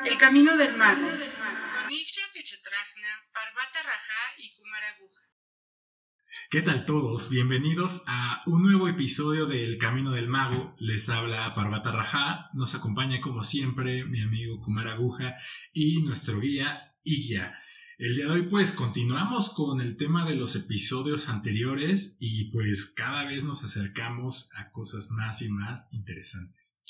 [0.00, 1.06] El camino del mago.
[6.50, 7.30] ¿Qué tal todos?
[7.30, 10.74] Bienvenidos a un nuevo episodio de El Camino del Mago.
[10.78, 12.50] Les habla Parvata Raja.
[12.54, 15.36] Nos acompaña como siempre mi amigo Kumaraguja
[15.72, 17.58] y nuestro guía Igya.
[17.98, 22.94] El día de hoy pues continuamos con el tema de los episodios anteriores y pues
[22.96, 26.82] cada vez nos acercamos a cosas más y más interesantes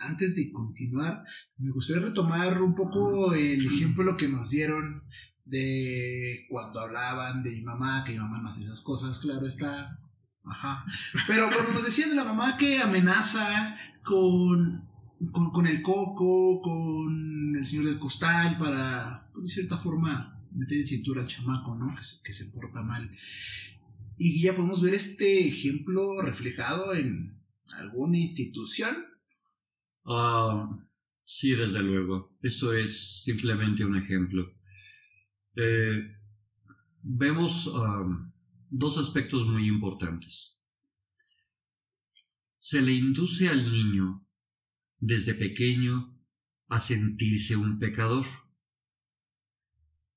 [0.00, 1.24] antes de continuar,
[1.58, 5.04] me gustaría retomar un poco el ejemplo que nos dieron
[5.44, 9.98] de cuando hablaban de mi mamá, que mi mamá no hace esas cosas, claro está.
[10.44, 10.84] Ajá.
[11.26, 14.88] Pero cuando nos decían de la mamá que amenaza con,
[15.52, 20.86] con, el coco, con el señor del costal, para, pues, de cierta forma, meter en
[20.86, 21.94] cintura al chamaco, ¿no?
[21.94, 23.10] Que se, que se porta mal.
[24.16, 27.38] Y ya podemos ver este ejemplo reflejado en
[27.78, 28.90] alguna institución
[30.04, 30.68] Ah,
[31.24, 32.36] sí, desde luego.
[32.42, 34.54] Eso es simplemente un ejemplo.
[35.56, 36.16] Eh,
[37.02, 37.70] vemos
[38.70, 40.58] dos aspectos muy importantes.
[42.56, 44.26] Se le induce al niño
[44.98, 46.18] desde pequeño
[46.68, 48.26] a sentirse un pecador.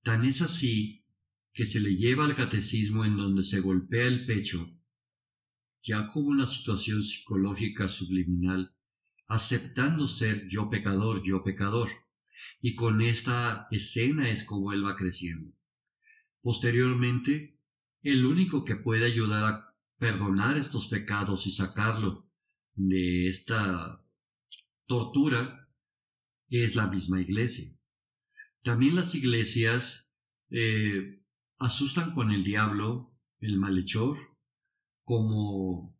[0.03, 1.05] Tan es así
[1.53, 4.69] que se le lleva al catecismo en donde se golpea el pecho,
[5.83, 8.72] ya como una situación psicológica subliminal
[9.33, 11.89] aceptando ser yo pecador, yo pecador.
[12.61, 15.51] Y con esta escena es como él va creciendo.
[16.41, 17.59] Posteriormente,
[18.03, 22.29] el único que puede ayudar a perdonar estos pecados y sacarlo
[22.75, 24.05] de esta
[24.85, 25.67] tortura
[26.49, 27.75] es la misma iglesia.
[28.61, 30.13] También las iglesias
[30.51, 31.23] eh,
[31.57, 34.15] asustan con el diablo, el malhechor,
[35.03, 35.99] como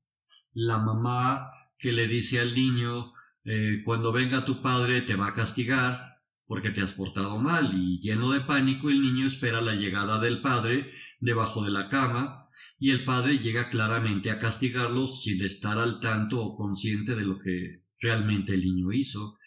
[0.52, 3.13] la mamá que le dice al niño,
[3.46, 8.00] eh, cuando venga tu padre te va a castigar porque te has portado mal y
[8.00, 12.48] lleno de pánico el niño espera la llegada del padre debajo de la cama
[12.80, 17.40] y el padre llega claramente a castigarlo sin estar al tanto o consciente de lo
[17.40, 19.38] que realmente el niño hizo.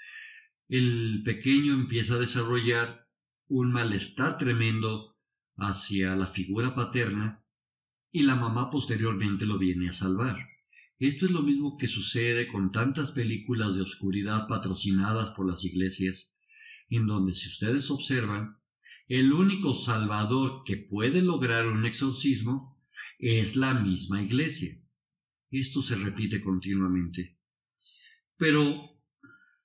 [0.68, 3.08] El pequeño empieza a desarrollar
[3.48, 5.16] un malestar tremendo
[5.56, 7.44] hacia la figura paterna
[8.10, 10.36] y la mamá posteriormente lo viene a salvar.
[10.98, 16.36] Esto es lo mismo que sucede con tantas películas de oscuridad patrocinadas por las iglesias,
[16.88, 18.58] en donde si ustedes observan,
[19.08, 22.80] el único salvador que puede lograr un exorcismo
[23.18, 24.70] es la misma iglesia.
[25.50, 27.38] Esto se repite continuamente.
[28.36, 28.98] Pero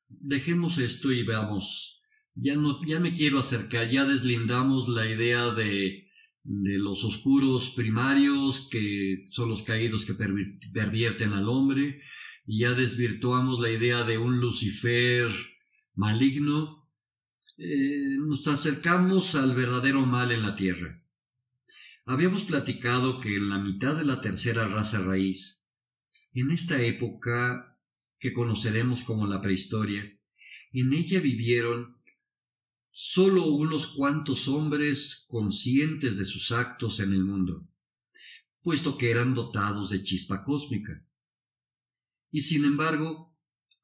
[0.10, 2.02] dejemos esto y veamos.
[2.36, 6.10] Ya no, ya me quiero acercar, ya deslindamos la idea de
[6.44, 12.02] de los oscuros primarios, que son los caídos que pervierten al hombre,
[12.46, 15.30] y ya desvirtuamos la idea de un Lucifer
[15.94, 16.90] maligno,
[17.58, 21.04] eh, nos acercamos al verdadero mal en la tierra.
[22.06, 25.68] Habíamos platicado que en la mitad de la tercera raza raíz,
[26.34, 27.78] en esta época
[28.18, 30.04] que conoceremos como la prehistoria,
[30.74, 32.01] en ella vivieron
[32.92, 37.68] solo unos cuantos hombres conscientes de sus actos en el mundo,
[38.62, 41.06] puesto que eran dotados de chispa cósmica.
[42.30, 43.36] Y sin embargo,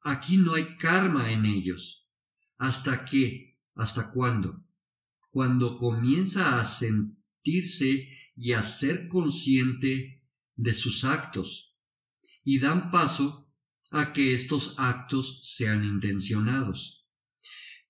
[0.02, 2.06] aquí no hay karma en ellos.
[2.58, 3.58] ¿Hasta qué?
[3.74, 4.64] ¿Hasta cuándo?
[5.30, 10.22] Cuando comienza a sentirse y a ser consciente
[10.56, 11.76] de sus actos
[12.44, 13.50] y dan paso
[13.92, 16.97] a que estos actos sean intencionados.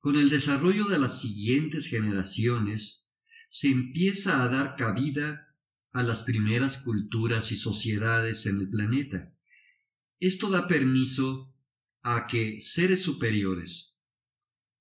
[0.00, 3.08] Con el desarrollo de las siguientes generaciones,
[3.50, 5.56] se empieza a dar cabida
[5.90, 9.34] a las primeras culturas y sociedades en el planeta.
[10.20, 11.52] Esto da permiso
[12.02, 13.96] a que seres superiores,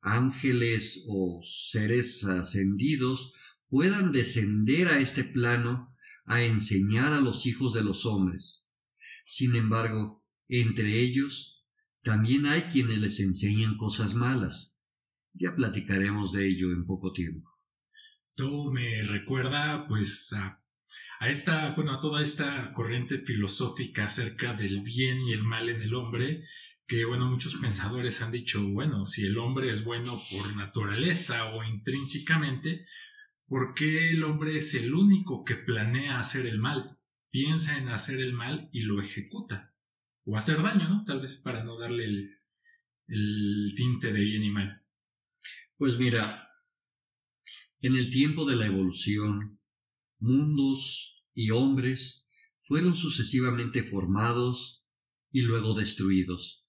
[0.02, 3.34] ángeles o seres ascendidos,
[3.70, 5.96] puedan descender a este plano
[6.26, 8.66] a enseñar a los hijos de los hombres.
[9.26, 11.66] Sin embargo, entre ellos
[12.04, 14.77] también hay quienes les enseñan cosas malas
[15.40, 17.50] ya platicaremos de ello en poco tiempo.
[18.26, 20.62] Esto me recuerda pues a,
[21.20, 25.82] a esta, bueno, a toda esta corriente filosófica acerca del bien y el mal en
[25.82, 26.44] el hombre,
[26.88, 31.64] que bueno, muchos pensadores han dicho, bueno, si el hombre es bueno por naturaleza o
[31.64, 32.86] intrínsecamente,
[33.46, 36.98] ¿por qué el hombre es el único que planea hacer el mal?
[37.30, 39.74] Piensa en hacer el mal y lo ejecuta.
[40.26, 41.06] O hacer daño, ¿no?
[41.06, 42.38] Tal vez para no darle el,
[43.08, 44.82] el tinte de bien y mal.
[45.78, 46.26] Pues mira,
[47.82, 49.60] en el tiempo de la evolución,
[50.18, 52.28] mundos y hombres
[52.64, 54.84] fueron sucesivamente formados
[55.32, 56.66] y luego destruidos.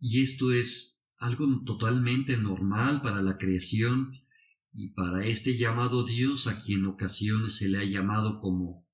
[0.00, 4.24] Y esto es algo totalmente normal para la creación
[4.72, 8.88] y para este llamado Dios a quien en ocasiones se le ha llamado como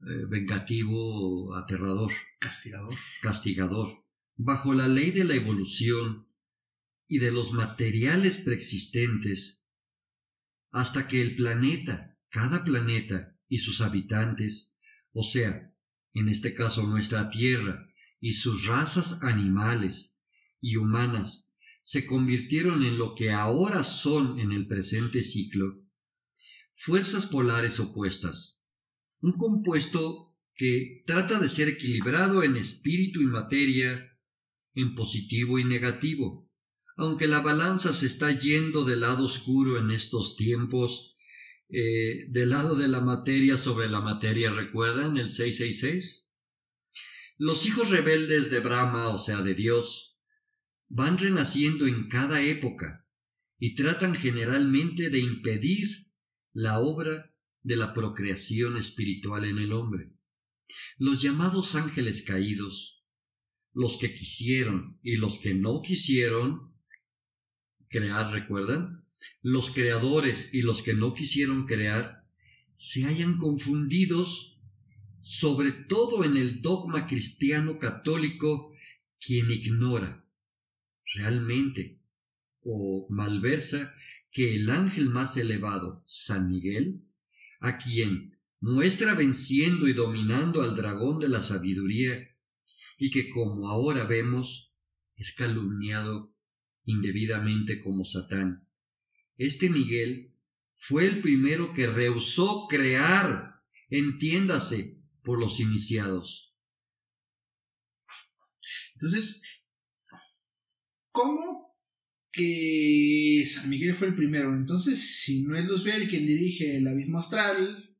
[0.00, 2.94] eh, vengativo, aterrador, Castigador.
[3.20, 4.04] castigador.
[4.36, 6.27] Bajo la ley de la evolución
[7.08, 9.66] y de los materiales preexistentes,
[10.70, 14.76] hasta que el planeta, cada planeta y sus habitantes,
[15.12, 15.74] o sea,
[16.12, 17.88] en este caso nuestra Tierra
[18.20, 20.20] y sus razas animales
[20.60, 25.82] y humanas, se convirtieron en lo que ahora son en el presente ciclo,
[26.74, 28.62] fuerzas polares opuestas,
[29.20, 34.18] un compuesto que trata de ser equilibrado en espíritu y materia,
[34.74, 36.47] en positivo y negativo.
[36.98, 41.14] Aunque la balanza se está yendo del lado oscuro en estos tiempos,
[41.68, 46.32] eh, del lado de la materia sobre la materia, ¿recuerdan el 666?
[47.36, 50.18] Los hijos rebeldes de Brahma, o sea, de Dios,
[50.88, 53.06] van renaciendo en cada época
[53.60, 56.10] y tratan generalmente de impedir
[56.52, 60.16] la obra de la procreación espiritual en el hombre.
[60.96, 63.04] Los llamados ángeles caídos,
[63.72, 66.76] los que quisieron y los que no quisieron
[67.88, 69.04] crear, ¿recuerdan?
[69.42, 72.24] Los creadores y los que no quisieron crear
[72.74, 74.58] se hayan confundidos
[75.20, 78.72] sobre todo en el dogma cristiano católico
[79.20, 80.24] quien ignora
[81.14, 82.00] realmente
[82.62, 83.94] o malversa
[84.30, 87.04] que el ángel más elevado, San Miguel,
[87.60, 92.28] a quien muestra venciendo y dominando al dragón de la sabiduría,
[92.98, 94.72] y que como ahora vemos,
[95.16, 96.34] es calumniado
[96.88, 98.66] indebidamente como Satán.
[99.36, 100.34] Este Miguel
[100.76, 106.56] fue el primero que rehusó crear, entiéndase, por los iniciados.
[108.94, 109.62] Entonces,
[111.10, 111.76] ¿cómo
[112.32, 114.54] que San Miguel fue el primero?
[114.54, 117.96] Entonces, si no es Luzbel quien dirige el abismo astral,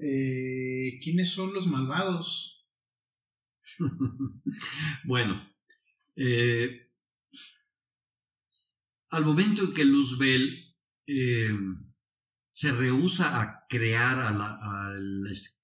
[0.00, 2.66] eh, ¿quiénes son los malvados?
[5.04, 5.40] bueno,
[6.16, 6.83] eh,
[9.14, 10.74] al momento en que Luzbel
[11.06, 11.56] eh,
[12.50, 14.36] se rehúsa a crear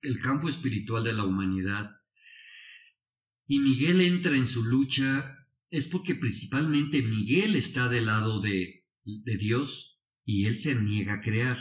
[0.02, 1.90] el campo espiritual de la humanidad
[3.46, 9.36] y Miguel entra en su lucha, es porque principalmente Miguel está del lado de, de
[9.36, 11.56] Dios y él se niega a crear.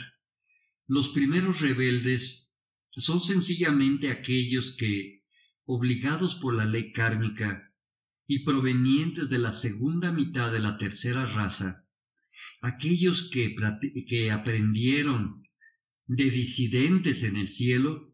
[0.86, 2.54] Los primeros rebeldes
[2.92, 5.26] son sencillamente aquellos que,
[5.66, 7.69] obligados por la ley kármica
[8.32, 11.88] y provenientes de la segunda mitad de la tercera raza,
[12.62, 13.56] aquellos que,
[14.08, 15.48] que aprendieron
[16.06, 18.14] de disidentes en el cielo,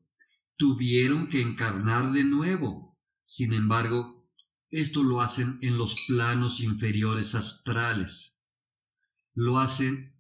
[0.56, 2.98] tuvieron que encarnar de nuevo.
[3.26, 4.26] Sin embargo,
[4.70, 8.40] esto lo hacen en los planos inferiores astrales.
[9.34, 10.16] Lo hacen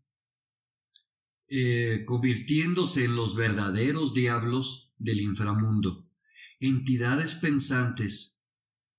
[1.48, 6.12] eh, convirtiéndose en los verdaderos diablos del inframundo,
[6.60, 8.35] entidades pensantes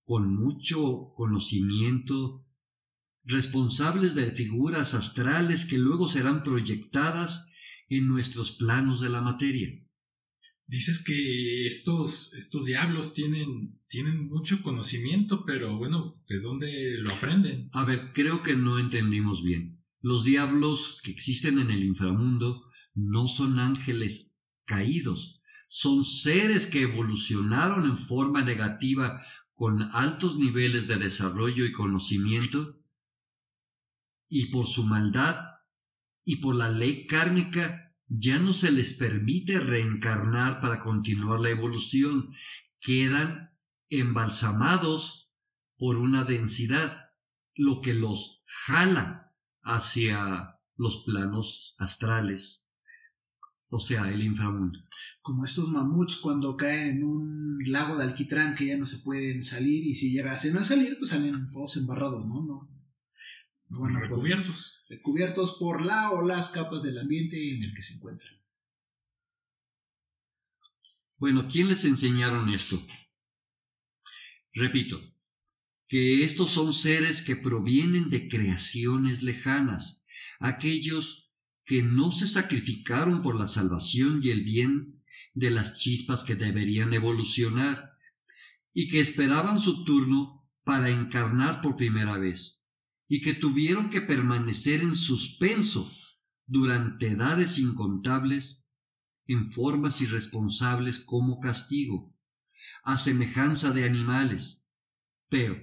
[0.06, 2.46] con mucho conocimiento,
[3.24, 7.52] responsables de figuras astrales que luego serán proyectadas
[7.88, 9.68] en nuestros planos de la materia.
[10.68, 17.68] Dices que estos, estos diablos tienen, tienen mucho conocimiento, pero bueno, ¿de dónde lo aprenden?
[17.72, 19.82] A ver, creo que no entendimos bien.
[20.00, 22.62] Los diablos que existen en el inframundo
[22.94, 24.36] no son ángeles
[24.66, 29.20] caídos, son seres que evolucionaron en forma negativa
[29.56, 32.78] con altos niveles de desarrollo y conocimiento,
[34.28, 35.40] y por su maldad
[36.24, 42.32] y por la ley kármica ya no se les permite reencarnar para continuar la evolución,
[42.80, 43.56] quedan
[43.88, 45.30] embalsamados
[45.78, 47.10] por una densidad,
[47.54, 52.68] lo que los jala hacia los planos astrales,
[53.68, 54.85] o sea, el inframundo.
[55.26, 59.42] Como estos mamuts cuando caen en un lago de alquitrán que ya no se pueden
[59.42, 62.46] salir y si llegasen a salir, pues salen todos embarrados, ¿no?
[62.46, 62.76] no
[63.68, 64.84] bueno, recubiertos.
[64.86, 68.40] Por, recubiertos por la o las capas del ambiente en el que se encuentran.
[71.16, 72.80] Bueno, ¿quién les enseñaron esto?
[74.54, 75.00] Repito,
[75.88, 80.04] que estos son seres que provienen de creaciones lejanas,
[80.38, 81.32] aquellos
[81.64, 85.02] que no se sacrificaron por la salvación y el bien
[85.34, 87.92] de las chispas que deberían evolucionar,
[88.72, 92.56] y que esperaban su turno para encarnar por primera vez
[93.08, 95.90] y que tuvieron que permanecer en suspenso
[96.46, 98.64] durante edades incontables
[99.26, 102.14] en formas irresponsables como castigo,
[102.84, 104.68] a semejanza de animales.
[105.28, 105.56] Pero,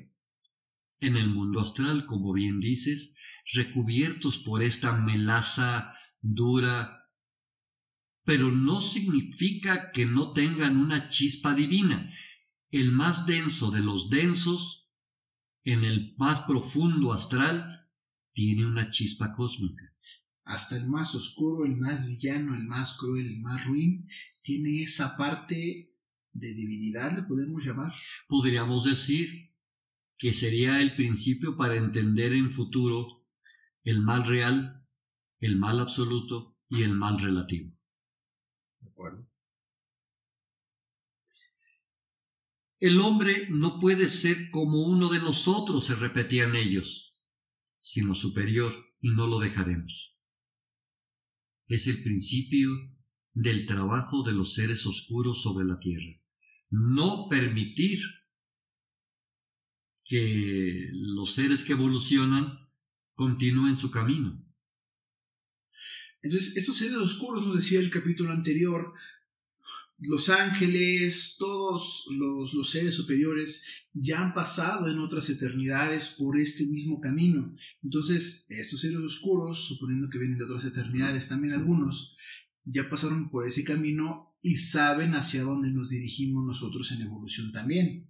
[1.00, 3.16] en el mundo astral, como bien dices,
[3.54, 7.03] recubiertos por esta melaza dura,
[8.24, 12.10] pero no significa que no tengan una chispa divina.
[12.72, 14.90] El más denso de los densos,
[15.64, 17.90] en el más profundo astral,
[18.34, 19.84] tiene una chispa cósmica.
[20.46, 24.08] Hasta el más oscuro, el más villano, el más cruel, el más ruin,
[24.42, 25.94] tiene esa parte
[26.34, 27.94] de divinidad, le podemos llamar.
[28.28, 29.54] Podríamos decir
[30.18, 33.26] que sería el principio para entender en futuro
[33.84, 34.86] el mal real,
[35.40, 37.74] el mal absoluto y el mal relativo.
[42.80, 47.16] El hombre no puede ser como uno de nosotros, se repetían ellos,
[47.80, 50.18] sino superior, y no lo dejaremos.
[51.68, 52.70] Es el principio
[53.34, 56.22] del trabajo de los seres oscuros sobre la tierra.
[56.70, 58.00] No permitir
[60.04, 62.70] que los seres que evolucionan
[63.14, 64.43] continúen su camino.
[66.24, 68.94] Entonces, estos seres oscuros, nos decía el capítulo anterior,
[70.00, 77.00] los ángeles, todos los, seres superiores ya han pasado en otras eternidades por este mismo
[77.02, 77.56] camino.
[77.84, 82.18] Entonces, estos seres oscuros, suponiendo que vienen de otras eternidades también algunos,
[82.64, 88.10] ya pasaron por ese camino y saben hacia dónde nos dirigimos nosotros en evolución también.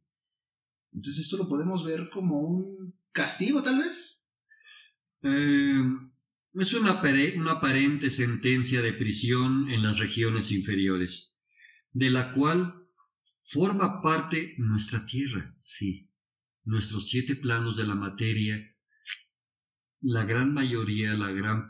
[0.93, 4.27] Entonces, esto lo podemos ver como un castigo, tal vez.
[5.24, 5.84] Eh,
[6.62, 7.01] es una,
[7.36, 11.33] una aparente sentencia de prisión en las regiones inferiores,
[11.91, 12.75] de la cual
[13.41, 16.12] forma parte nuestra tierra, sí,
[16.65, 18.75] nuestros siete planos de la materia,
[20.01, 21.69] la gran mayoría, la gran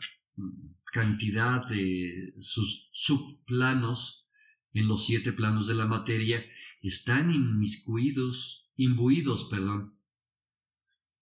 [0.92, 4.28] cantidad de sus subplanos
[4.74, 6.44] en los siete planos de la materia
[6.82, 9.98] están inmiscuidos, imbuidos, perdón,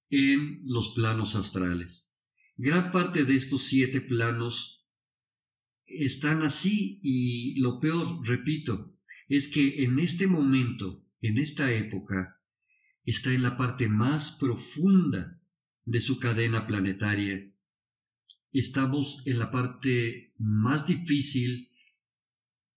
[0.10, 2.11] en los planos astrales.
[2.64, 4.86] Gran parte de estos siete planos
[5.84, 8.96] están así y lo peor, repito,
[9.28, 12.40] es que en este momento, en esta época,
[13.04, 15.42] está en la parte más profunda
[15.86, 17.52] de su cadena planetaria.
[18.52, 21.72] Estamos en la parte más difícil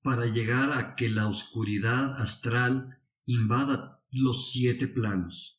[0.00, 5.53] para llegar a que la oscuridad astral invada los siete planos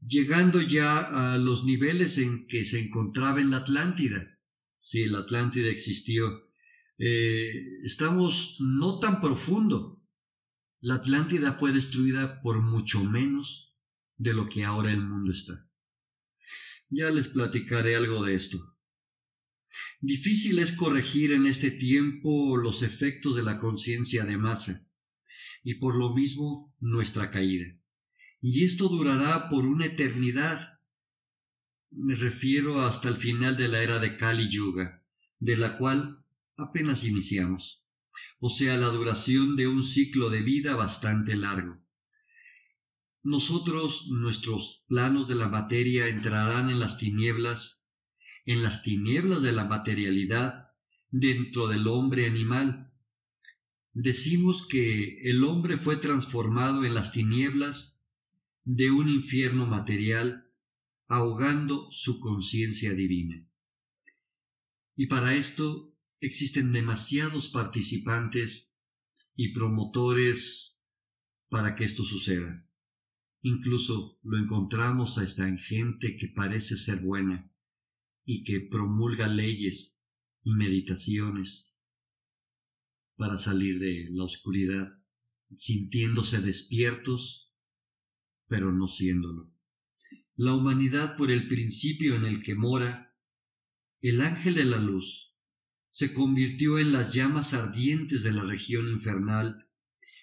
[0.00, 4.38] llegando ya a los niveles en que se encontraba en la Atlántida.
[4.76, 6.48] Si la Atlántida existió.
[6.98, 7.52] Eh,
[7.84, 10.02] estamos no tan profundo.
[10.80, 13.74] La Atlántida fue destruida por mucho menos
[14.16, 15.68] de lo que ahora el mundo está.
[16.88, 18.58] Ya les platicaré algo de esto.
[20.00, 24.86] Difícil es corregir en este tiempo los efectos de la conciencia de masa
[25.62, 27.79] y por lo mismo nuestra caída
[28.40, 30.80] y esto durará por una eternidad.
[31.90, 35.04] Me refiero hasta el final de la era de Kali Yuga,
[35.38, 36.24] de la cual
[36.56, 37.84] apenas iniciamos,
[38.38, 41.82] o sea, la duración de un ciclo de vida bastante largo.
[43.22, 47.84] Nosotros, nuestros planos de la materia entrarán en las tinieblas,
[48.46, 50.70] en las tinieblas de la materialidad,
[51.10, 52.94] dentro del hombre animal.
[53.92, 57.99] Decimos que el hombre fue transformado en las tinieblas
[58.64, 60.50] de un infierno material,
[61.08, 63.48] ahogando su conciencia divina.
[64.96, 68.76] Y para esto existen demasiados participantes
[69.34, 70.80] y promotores
[71.48, 72.68] para que esto suceda.
[73.42, 77.50] Incluso lo encontramos hasta en gente que parece ser buena
[78.24, 80.02] y que promulga leyes
[80.42, 81.74] y meditaciones
[83.16, 84.88] para salir de la oscuridad,
[85.54, 87.49] sintiéndose despiertos
[88.50, 89.48] pero no siéndolo.
[90.34, 93.14] La humanidad por el principio en el que mora,
[94.00, 95.36] el ángel de la luz,
[95.88, 99.68] se convirtió en las llamas ardientes de la región infernal,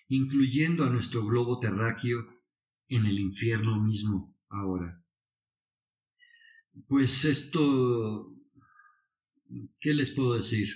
[0.10, 2.28] incluyendo a nuestro globo terráqueo
[2.90, 5.04] en el infierno mismo ahora.
[6.88, 8.34] Pues esto...
[9.80, 10.68] ¿Qué les puedo decir?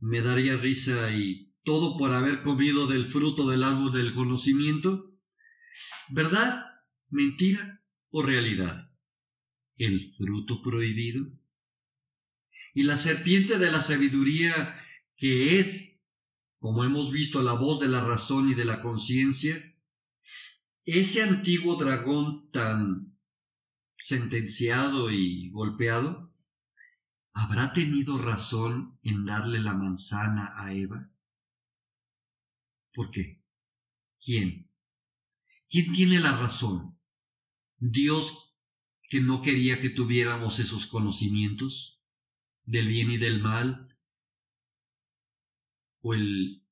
[0.00, 5.15] Me daría risa y todo por haber comido del fruto del árbol del conocimiento.
[6.08, 6.66] ¿Verdad?
[7.08, 8.90] ¿Mentira o realidad?
[9.76, 11.26] ¿El fruto prohibido?
[12.74, 14.80] Y la serpiente de la sabiduría,
[15.16, 16.02] que es,
[16.58, 19.74] como hemos visto, la voz de la razón y de la conciencia,
[20.84, 23.18] ese antiguo dragón tan
[23.96, 26.32] sentenciado y golpeado,
[27.32, 31.10] ¿habrá tenido razón en darle la manzana a Eva?
[32.92, 33.42] ¿Por qué?
[34.20, 34.70] ¿Quién?
[35.68, 36.98] ¿Quién tiene la razón?
[37.78, 38.46] ¿Dios
[39.08, 42.00] que no quería que tuviéramos esos conocimientos
[42.64, 43.96] del bien y del mal,
[46.00, 46.64] o el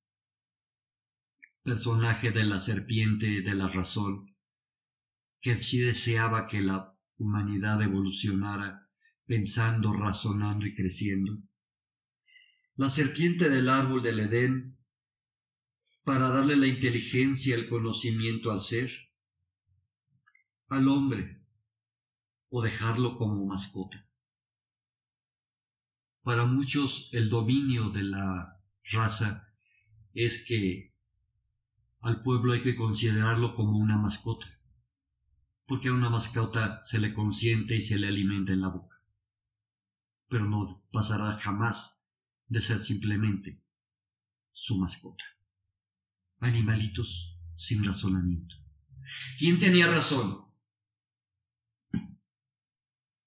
[1.63, 4.35] personaje de la serpiente de la razón,
[5.39, 8.89] que sí deseaba que la humanidad evolucionara
[9.25, 11.41] pensando, razonando y creciendo.
[12.75, 14.74] La serpiente del árbol del Edén,
[16.05, 18.91] para darle la inteligencia, el conocimiento al ser,
[20.69, 21.43] al hombre,
[22.49, 24.07] o dejarlo como mascota.
[26.21, 29.51] Para muchos el dominio de la raza
[30.13, 30.93] es que
[32.01, 34.45] al pueblo hay que considerarlo como una mascota,
[35.65, 39.03] porque a una mascota se le consiente y se le alimenta en la boca,
[40.29, 42.03] pero no pasará jamás
[42.47, 43.59] de ser simplemente
[44.51, 45.34] su mascota.
[46.39, 48.55] Animalitos sin razonamiento.
[49.37, 50.45] ¿Quién tenía razón?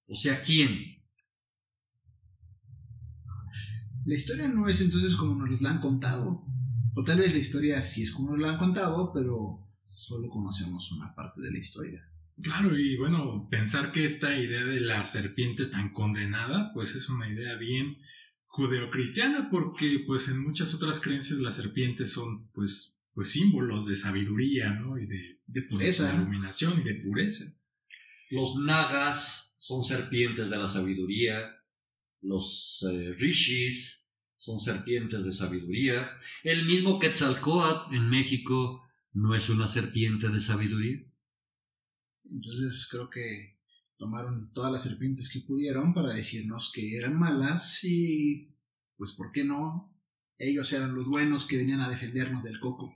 [0.07, 0.99] O sea, ¿quién?
[4.07, 6.47] La historia no es entonces como nos la han contado.
[6.95, 10.91] O tal vez la historia sí es como nos la han contado, pero solo conocemos
[10.93, 12.03] una parte de la historia.
[12.43, 17.29] Claro, y bueno, pensar que esta idea de la serpiente tan condenada, pues es una
[17.29, 17.99] idea bien
[18.47, 24.71] judeocristiana, porque pues en muchas otras creencias las serpientes son pues, pues símbolos de sabiduría,
[24.71, 24.99] ¿no?
[24.99, 26.09] Y de, De pureza.
[26.11, 27.45] de iluminación y de pureza.
[28.31, 31.57] Los nagas son serpientes de la sabiduría,
[32.21, 39.67] los eh, rishis son serpientes de sabiduría, el mismo Quetzalcoatl en México no es una
[39.67, 40.99] serpiente de sabiduría.
[42.31, 43.59] Entonces creo que
[43.97, 48.55] tomaron todas las serpientes que pudieron para decirnos que eran malas y
[48.97, 49.98] pues ¿por qué no?
[50.38, 52.95] Ellos eran los buenos que venían a defendernos del coco.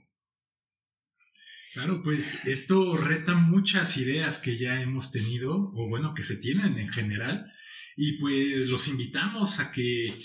[1.73, 6.77] Claro, pues esto reta muchas ideas que ya hemos tenido, o bueno, que se tienen
[6.77, 7.51] en general,
[7.97, 10.23] y pues los invitamos a que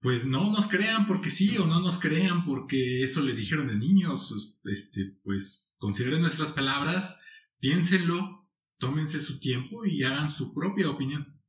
[0.00, 3.76] pues no nos crean porque sí o no nos crean porque eso les dijeron de
[3.76, 7.22] niños, este, pues consideren nuestras palabras,
[7.60, 11.40] piénsenlo, tómense su tiempo y hagan su propia opinión.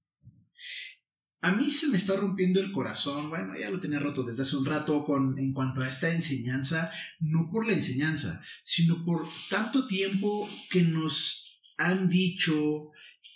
[1.41, 4.57] A mí se me está rompiendo el corazón, bueno, ya lo tenía roto desde hace
[4.57, 9.87] un rato con en cuanto a esta enseñanza, no por la enseñanza, sino por tanto
[9.87, 12.91] tiempo que nos han dicho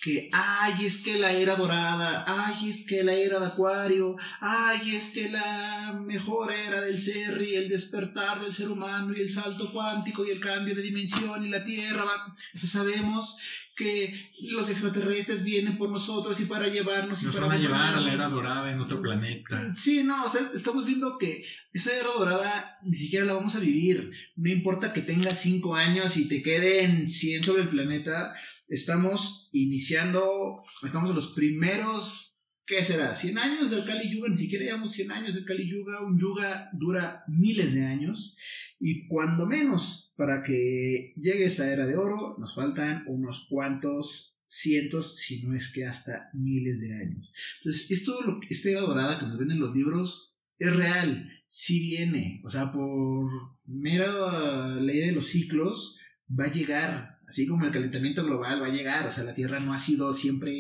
[0.05, 4.95] que, ay, es que la era dorada, ay, es que la era de Acuario, ay,
[4.95, 9.31] es que la mejor era del ser y el despertar del ser humano y el
[9.31, 13.39] salto cuántico y el cambio de dimensión y la Tierra, o sea, sabemos
[13.75, 17.97] que los extraterrestres vienen por nosotros y para llevarnos y Nos para van a llevar
[17.97, 19.73] a la era dorada en otro planeta.
[19.75, 23.59] Sí, no, o sea, estamos viendo que esa era dorada ni siquiera la vamos a
[23.59, 24.11] vivir.
[24.37, 28.33] No importa que tengas 5 años y te queden 100 sobre el planeta,
[28.69, 32.24] estamos iniciando, estamos en los primeros,
[32.65, 33.13] ¿qué será?
[33.13, 36.69] 100 años del Kali Yuga, ni siquiera llevamos 100 años del Kali Yuga, un Yuga
[36.73, 38.37] dura miles de años
[38.79, 45.17] y cuando menos para que llegue esta era de oro nos faltan unos cuantos cientos,
[45.17, 47.29] si no es que hasta miles de años.
[47.59, 51.79] Entonces, esto, lo, esta era dorada que nos ven en los libros es real, sí
[51.79, 53.29] viene, o sea, por
[53.67, 55.99] mera ley de los ciclos
[56.29, 59.59] va a llegar, así como el calentamiento global va a llegar, o sea, la Tierra
[59.59, 60.53] no ha sido siempre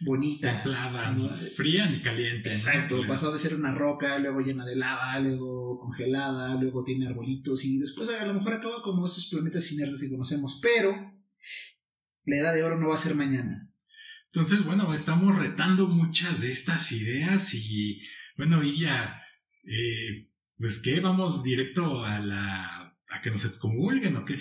[0.00, 0.52] bonita.
[0.62, 1.28] Templada, ¿no?
[1.28, 2.50] fría ni caliente.
[2.50, 7.06] Exacto, Pues, pasó de ser una roca, luego llena de lava, luego congelada, luego tiene
[7.06, 10.90] arbolitos y después a lo mejor acaba como estos planetas inertes que conocemos, pero
[12.24, 13.70] la edad de oro no va a ser mañana.
[14.30, 18.02] Entonces, bueno, estamos retando muchas de estas ideas y,
[18.36, 19.22] bueno, y ya,
[19.64, 20.28] eh,
[20.58, 21.00] pues, ¿qué?
[21.00, 22.94] ¿Vamos directo a la...
[23.08, 24.38] a que nos excomulguen o qué?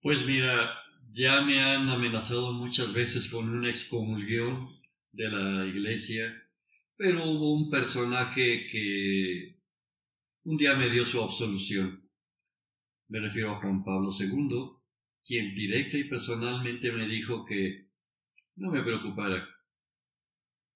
[0.00, 0.74] Pues mira,
[1.10, 4.68] ya me han amenazado muchas veces con una excomulguión
[5.12, 6.24] de la iglesia,
[6.96, 9.60] pero hubo un personaje que
[10.44, 12.08] un día me dio su absolución.
[13.08, 14.78] Me refiero a Juan Pablo II,
[15.24, 17.90] quien directa y personalmente me dijo que
[18.56, 19.46] no me preocupara.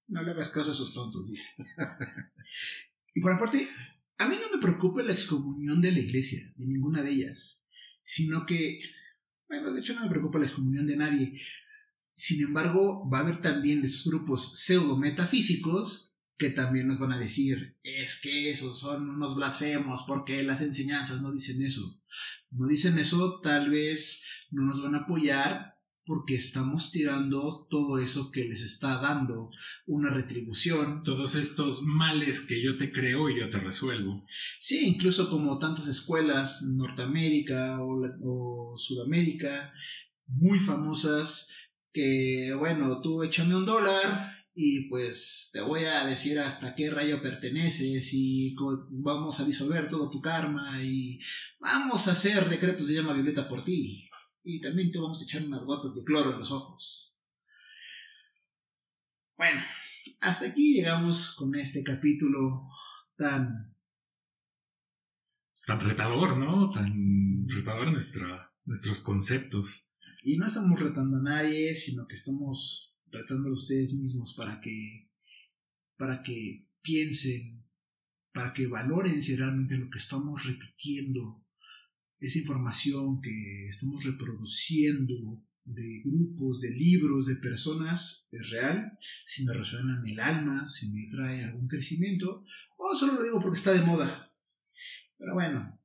[0.08, 1.64] No le hagas caso a esos tontos, dice.
[3.14, 3.66] y por aparte,
[4.18, 7.68] a mí no me preocupa la excomunión de la iglesia, de ninguna de ellas,
[8.04, 8.78] sino que,
[9.52, 11.38] bueno, de hecho no me preocupa la excomunión de nadie.
[12.14, 17.76] Sin embargo, va a haber también esos grupos pseudo-metafísicos que también nos van a decir,
[17.82, 22.00] es que esos son unos blasfemos porque las enseñanzas no dicen eso.
[22.50, 25.71] No dicen eso, tal vez no nos van a apoyar
[26.04, 29.50] porque estamos tirando todo eso que les está dando
[29.86, 31.02] una retribución.
[31.04, 34.24] Todos estos males que yo te creo y yo te resuelvo.
[34.58, 39.72] Sí, incluso como tantas escuelas Norteamérica o, Sudamérica
[40.26, 41.54] muy famosas
[41.92, 47.22] que, bueno, tú échame un dólar y pues te voy a decir hasta qué rayo
[47.22, 48.54] perteneces y
[48.90, 51.18] vamos a disolver todo tu karma y
[51.60, 54.08] vamos a hacer decretos de llama violeta por ti.
[54.44, 57.28] Y también te vamos a echar unas gotas de cloro en los ojos.
[59.36, 59.60] Bueno,
[60.20, 62.68] hasta aquí llegamos con este capítulo
[63.16, 63.74] tan...
[65.52, 66.70] Pues, tan retador, ¿no?
[66.70, 69.96] Tan retador nuestra, nuestros conceptos.
[70.22, 75.10] Y no estamos retando a nadie, sino que estamos retando a ustedes mismos para que,
[75.96, 77.66] para que piensen,
[78.32, 81.41] para que valoren si realmente lo que estamos repitiendo,
[82.22, 89.54] esa información que estamos reproduciendo de grupos, de libros, de personas, es real, si me
[89.54, 92.44] resuena en el alma, si me trae algún crecimiento,
[92.78, 94.08] o solo lo digo porque está de moda.
[95.18, 95.80] Pero bueno,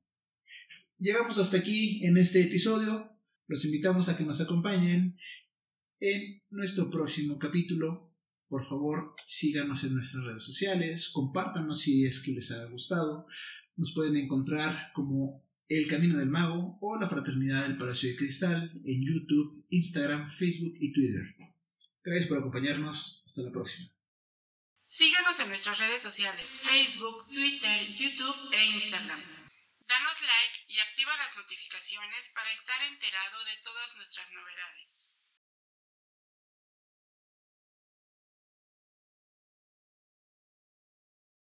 [0.98, 3.18] llegamos hasta aquí en este episodio.
[3.48, 5.16] Los invitamos a que nos acompañen
[5.98, 8.14] en nuestro próximo capítulo.
[8.48, 13.26] Por favor, síganos en nuestras redes sociales, compártanos si es que les ha gustado.
[13.76, 18.72] Nos pueden encontrar como El Camino del Mago o La Fraternidad del Palacio de Cristal
[18.86, 21.36] en YouTube, Instagram, Facebook y Twitter.
[22.02, 23.22] Gracias por acompañarnos.
[23.26, 23.92] Hasta la próxima.
[24.86, 29.20] Síganos en nuestras redes sociales, Facebook, Twitter, YouTube e Instagram.
[29.86, 35.10] Danos like y activa las notificaciones para estar enterado de todas nuestras novedades.